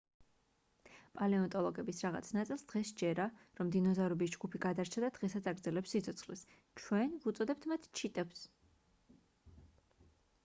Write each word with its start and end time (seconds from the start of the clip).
პალეონტოლოგების 1.17 1.99
რაღაც 2.05 2.29
ნაწილს 2.37 2.63
დღეს 2.71 2.93
სჯერა 2.93 3.27
რომ 3.59 3.67
დინოზავრების 3.75 4.33
ჯგუფი 4.35 4.61
გადარჩა 4.63 5.03
და 5.05 5.11
დღესაც 5.17 5.49
აგრძელებს 5.51 5.93
სიცოცხლეს 5.95 6.43
ჩვენ 6.83 7.13
ვუწოდებთ 7.27 7.67
მათ 7.73 7.85
ჩიტებს 8.01 8.43